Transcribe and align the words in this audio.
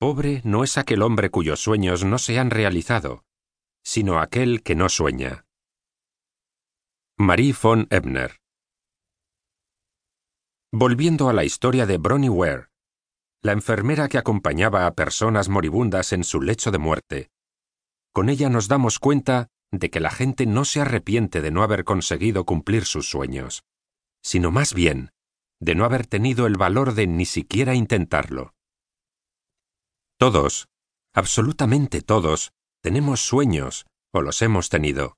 Pobre 0.00 0.40
no 0.44 0.64
es 0.64 0.78
aquel 0.78 1.02
hombre 1.02 1.28
cuyos 1.28 1.60
sueños 1.60 2.06
no 2.06 2.16
se 2.16 2.38
han 2.38 2.48
realizado, 2.48 3.22
sino 3.84 4.18
aquel 4.18 4.62
que 4.62 4.74
no 4.74 4.88
sueña. 4.88 5.44
Marie 7.18 7.54
von 7.62 7.86
Ebner 7.90 8.38
Volviendo 10.72 11.28
a 11.28 11.34
la 11.34 11.44
historia 11.44 11.84
de 11.84 11.98
Bronnie 11.98 12.30
Ware, 12.30 12.68
la 13.42 13.52
enfermera 13.52 14.08
que 14.08 14.16
acompañaba 14.16 14.86
a 14.86 14.94
personas 14.94 15.50
moribundas 15.50 16.14
en 16.14 16.24
su 16.24 16.40
lecho 16.40 16.70
de 16.70 16.78
muerte. 16.78 17.30
Con 18.14 18.30
ella 18.30 18.48
nos 18.48 18.68
damos 18.68 19.00
cuenta 19.00 19.48
de 19.70 19.90
que 19.90 20.00
la 20.00 20.10
gente 20.10 20.46
no 20.46 20.64
se 20.64 20.80
arrepiente 20.80 21.42
de 21.42 21.50
no 21.50 21.62
haber 21.62 21.84
conseguido 21.84 22.46
cumplir 22.46 22.86
sus 22.86 23.06
sueños, 23.06 23.64
sino 24.22 24.50
más 24.50 24.72
bien 24.72 25.10
de 25.60 25.74
no 25.74 25.84
haber 25.84 26.06
tenido 26.06 26.46
el 26.46 26.56
valor 26.56 26.94
de 26.94 27.06
ni 27.06 27.26
siquiera 27.26 27.74
intentarlo. 27.74 28.54
Todos, 30.20 30.68
absolutamente 31.14 32.02
todos, 32.02 32.52
tenemos 32.82 33.20
sueños, 33.20 33.86
o 34.12 34.20
los 34.20 34.42
hemos 34.42 34.68
tenido. 34.68 35.16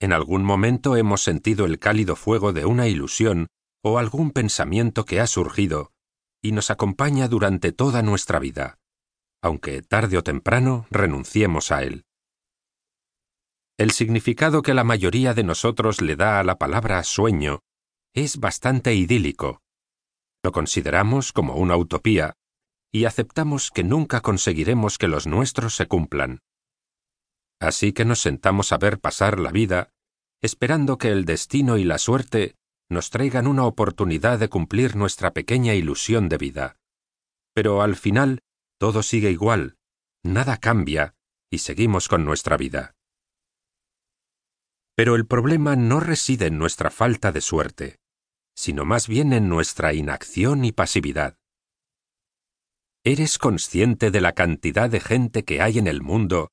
En 0.00 0.12
algún 0.12 0.44
momento 0.44 0.96
hemos 0.96 1.20
sentido 1.20 1.64
el 1.64 1.80
cálido 1.80 2.14
fuego 2.14 2.52
de 2.52 2.64
una 2.64 2.86
ilusión 2.86 3.48
o 3.82 3.98
algún 3.98 4.30
pensamiento 4.30 5.04
que 5.04 5.18
ha 5.18 5.26
surgido 5.26 5.90
y 6.40 6.52
nos 6.52 6.70
acompaña 6.70 7.26
durante 7.26 7.72
toda 7.72 8.02
nuestra 8.02 8.38
vida, 8.38 8.78
aunque 9.42 9.82
tarde 9.82 10.16
o 10.16 10.22
temprano 10.22 10.86
renunciemos 10.92 11.72
a 11.72 11.82
él. 11.82 12.04
El 13.78 13.90
significado 13.90 14.62
que 14.62 14.74
la 14.74 14.84
mayoría 14.84 15.34
de 15.34 15.42
nosotros 15.42 16.00
le 16.00 16.14
da 16.14 16.38
a 16.38 16.44
la 16.44 16.56
palabra 16.56 17.02
sueño 17.02 17.58
es 18.14 18.38
bastante 18.38 18.94
idílico. 18.94 19.60
Lo 20.44 20.52
consideramos 20.52 21.32
como 21.32 21.56
una 21.56 21.76
utopía 21.76 22.36
y 22.92 23.06
aceptamos 23.06 23.70
que 23.70 23.82
nunca 23.82 24.20
conseguiremos 24.20 24.98
que 24.98 25.08
los 25.08 25.26
nuestros 25.26 25.74
se 25.74 25.86
cumplan. 25.86 26.40
Así 27.58 27.92
que 27.92 28.04
nos 28.04 28.20
sentamos 28.20 28.72
a 28.72 28.78
ver 28.78 29.00
pasar 29.00 29.40
la 29.40 29.50
vida, 29.50 29.90
esperando 30.42 30.98
que 30.98 31.08
el 31.08 31.24
destino 31.24 31.78
y 31.78 31.84
la 31.84 31.98
suerte 31.98 32.56
nos 32.90 33.08
traigan 33.08 33.46
una 33.46 33.64
oportunidad 33.64 34.38
de 34.38 34.48
cumplir 34.48 34.96
nuestra 34.96 35.32
pequeña 35.32 35.74
ilusión 35.74 36.28
de 36.28 36.36
vida. 36.36 36.76
Pero 37.54 37.80
al 37.80 37.96
final, 37.96 38.40
todo 38.78 39.02
sigue 39.02 39.30
igual, 39.30 39.76
nada 40.22 40.58
cambia, 40.58 41.14
y 41.50 41.58
seguimos 41.58 42.08
con 42.08 42.24
nuestra 42.24 42.56
vida. 42.56 42.92
Pero 44.94 45.14
el 45.14 45.26
problema 45.26 45.74
no 45.76 46.00
reside 46.00 46.46
en 46.46 46.58
nuestra 46.58 46.90
falta 46.90 47.32
de 47.32 47.40
suerte, 47.40 48.00
sino 48.54 48.84
más 48.84 49.08
bien 49.08 49.32
en 49.32 49.48
nuestra 49.48 49.94
inacción 49.94 50.64
y 50.66 50.72
pasividad. 50.72 51.38
¿Eres 53.04 53.38
consciente 53.38 54.12
de 54.12 54.20
la 54.20 54.32
cantidad 54.32 54.88
de 54.88 55.00
gente 55.00 55.44
que 55.44 55.60
hay 55.60 55.78
en 55.78 55.88
el 55.88 56.02
mundo 56.02 56.50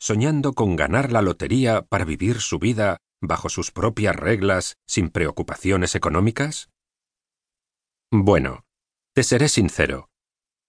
soñando 0.00 0.54
con 0.54 0.74
ganar 0.74 1.12
la 1.12 1.20
lotería 1.20 1.82
para 1.82 2.06
vivir 2.06 2.40
su 2.40 2.58
vida 2.58 2.96
bajo 3.20 3.48
sus 3.50 3.70
propias 3.70 4.16
reglas, 4.16 4.74
sin 4.88 5.10
preocupaciones 5.10 5.94
económicas? 5.94 6.70
Bueno, 8.10 8.64
te 9.14 9.22
seré 9.22 9.48
sincero. 9.48 10.08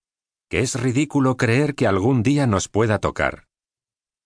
que 0.49 0.59
es 0.59 0.77
ridículo 0.79 1.37
creer 1.37 1.75
que 1.75 1.87
algún 1.87 2.23
día 2.23 2.45
nos 2.45 2.67
pueda 2.67 2.99
tocar. 2.99 3.44